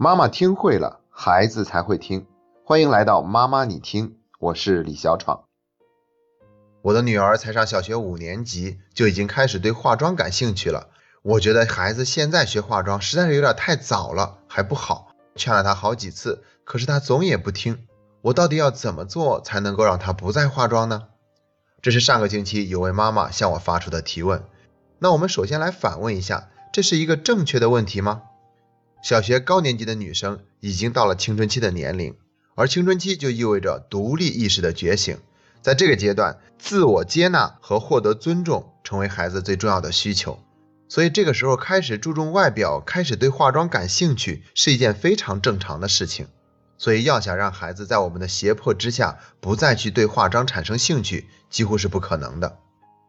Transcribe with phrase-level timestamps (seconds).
[0.00, 2.24] 妈妈听会了，孩子才会听。
[2.64, 5.42] 欢迎来到妈妈你听，我是李小闯。
[6.82, 10.90] 我的女儿才上小学五年级，就已经开始对化妆感兴趣了。
[11.22, 15.16] 我觉得孩子现在学化妆实在是有点太早了，还不好。
[15.34, 17.84] 劝了她好几次，可是她总也不听。
[18.22, 21.08] 我到底要怎么做才能够让她不再化妆呢？
[21.82, 24.44] 这是上个星期有位妈妈向我发出的提问。
[25.00, 28.22] 那我们首先来反问一下，这是一个正确的问题吗？
[29.00, 32.16] 小学高年级的女生已经到了青春期的年龄，
[32.54, 35.18] 而青春期就意味着独立意识的觉醒。
[35.62, 40.38] 在这个阶段，自我接纳和获得尊重成为孩子最重要的需求。
[40.88, 46.26] 所以这个时候开始注重外表，开始对化妆感兴趣，是一件非常正常的事情。
[46.78, 52.58] 所以要想让孩子在我们的胁迫之下不再去对化妆产生兴趣，几乎是不可能的。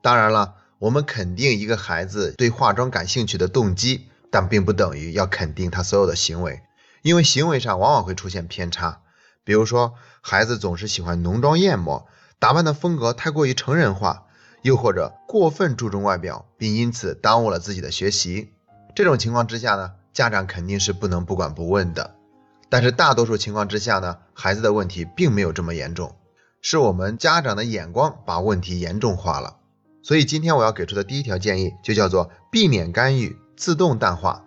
[0.02, 4.08] 当然了，我们肯定一个孩子对化妆感兴趣的动机。
[4.31, 6.61] 但并不等于要肯定他所有的行为，
[7.01, 9.02] 因为行为上往往会出现偏差。
[9.43, 14.27] 比如说，孩子总是喜欢浓妆艳抹，打扮的风格太过于成人化，
[14.61, 18.53] 又或者过分注重外表，并因此耽误了自己的学习。
[18.95, 22.16] 这种情况之下呢，家长肯定是不能不管不问的。
[22.69, 26.16] 但是大多数情况之下呢，孩子的问题并没有这么严重，
[26.61, 29.55] 是我们家长的眼光把问题严重化了。
[30.03, 33.35] 所以今天我要给出的第一条建议就叫做避免干预。
[33.59, 34.45] 自动淡化，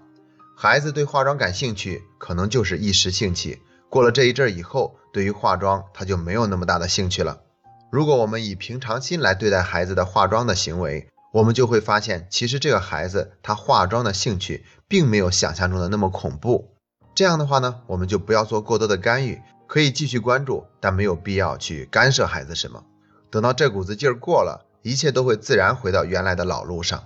[0.56, 3.60] 孩子对化妆感兴趣，可能就是一时兴起。
[3.91, 7.42] 过了这一阵以后，对于化妆他就没有那么大的兴趣了。
[7.91, 16.70] 如果我们以平常心来对待孩子的化妆的行为，我们就会发现，其实这个孩子他化妆的兴趣并没有想象中的那么恐怖。
[17.14, 22.82] 这样的话呢，我们就不要做过多的干预，可以继续关注，但没有必要去干涉孩子什么。
[23.30, 27.04] 等到这股子劲儿过了，一切都会自然回到原来的老路上。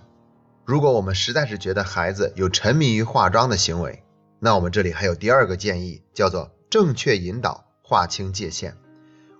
[0.67, 4.03] 如果我们实在是觉得孩子有沉迷于化妆的行为，
[4.41, 8.77] 那我们这里还有第二个建议，叫做正确引导，划清界限。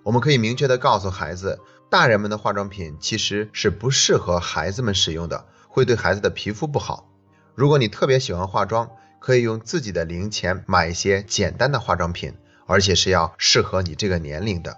[0.03, 7.09] 我们可以明确的告诉孩子，大人们的化妆品其实是不适合孩子们使用的，会对孩子的皮肤不好。
[7.55, 8.89] 如果你特别喜欢化妆，
[9.19, 12.35] 可以用自己的零钱买一些简单的化妆品，
[12.67, 14.77] 而且是要适合你这个年龄的，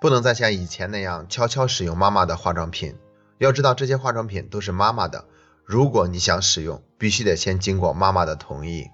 [0.00, 2.94] 不能再像以前那样悄悄使用妈妈的化妆品。
[3.38, 5.24] 要知道，这些化妆品都是妈妈的。
[5.70, 8.88] 如果你想使用，必须得先经过妈妈的同意。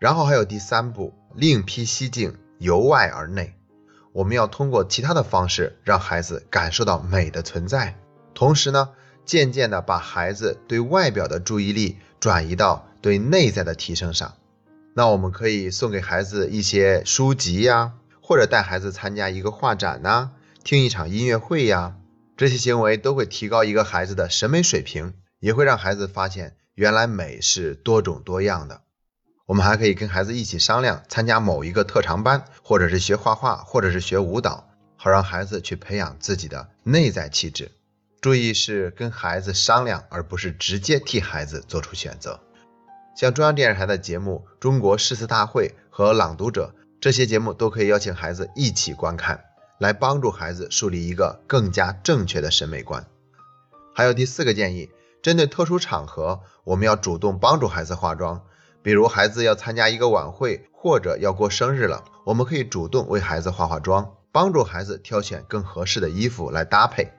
[0.00, 3.54] 然后还有第三步，另辟蹊径，由外而内。
[4.12, 7.96] 我们要通过其他的方式让孩子感受到美的存在，
[8.34, 8.88] 同时呢，
[9.24, 14.34] 渐渐的把孩子对外表的注意力转移到对内在的提升上。
[14.94, 20.30] 那我们可以送给孩子一些书籍呀，或者带孩子参加一个画展呐，
[20.64, 21.94] 听一场音乐会呀，
[22.36, 25.14] 这些行为都会提高一个孩子的审美水平。
[25.42, 28.82] 也会让孩子发现，原来美是多种多样的。
[29.44, 37.72] 我们还可以跟孩子一起商量，参加某一个特长班，或者是学画画，或者是学舞蹈，好让孩子去培养自己的内在气质。
[38.20, 42.38] 注意是跟孩子商量，而不是直接替孩子做出选择。
[43.16, 49.42] 像中央电视台的节目《中国诗词大会》和《朗读者》这些节目，都可以邀请孩子一起观看，
[49.80, 53.04] 来帮助孩子树立一个更加正确的审美观。
[53.92, 54.88] 还有第四个建议。
[55.22, 58.42] 针对特殊场合，我们要主动帮助孩子化妆。
[58.82, 67.12] 比如孩子要参加一个晚会，或者要过生日了，我们可以主动为孩子化化妆，帮助孩子挑选更合适的衣服来搭配。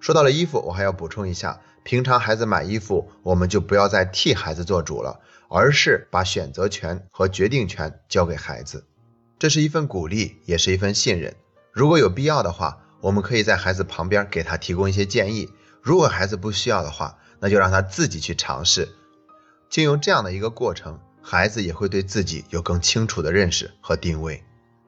[0.00, 8.84] 说到了衣服，我还要补充一下，平常孩子买衣服，我们就不要再替孩子做主了，而是把选择权和决定权交给孩子。
[9.38, 11.34] 这是一份鼓励，也是一份信任。
[11.72, 15.48] 如果有必要的话，我们可以在孩子旁边给他提供一些建议。
[15.84, 18.88] 如果孩子不需要的话，那就让他自己去尝试。
[19.68, 24.42] 经由这样的一个过程，孩子也会对自己有更清楚的认识和定位。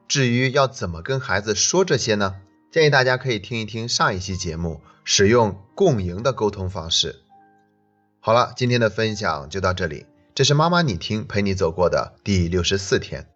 [0.07, 2.37] 至于要怎么跟孩子说这些呢？
[2.71, 7.21] 建议大家可以听一听上一期节目，使用共赢的沟通方式。
[8.19, 10.07] 好了，今天的分享就到这里。
[10.33, 13.27] 这是妈妈你听陪你走过的第六十四天。